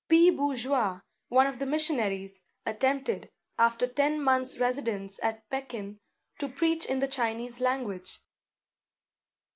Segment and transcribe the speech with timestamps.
[0.07, 0.31] P.
[0.31, 5.99] Bourgeois, one of the missionaries, attempted, after ten months' residence at Pekin,
[6.39, 8.19] to preach in the Chinese language.